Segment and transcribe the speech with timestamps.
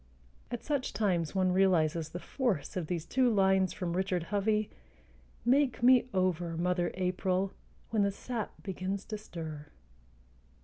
[0.49, 4.71] At such times one realizes the force of these two lines from Richard Hovey:
[5.45, 7.53] Make me over, Mother April,
[7.91, 9.67] When the sap begins to stir.